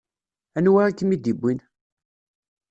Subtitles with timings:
[0.57, 1.59] Anwa i kem-id-iwwin?